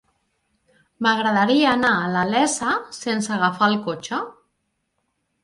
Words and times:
M'agradaria 1.05 1.67
anar 1.73 1.91
a 1.97 2.07
la 2.15 2.23
Iessa 2.31 2.73
sense 3.01 3.35
agafar 3.37 3.71
el 3.75 3.79
cotxe. 3.91 4.21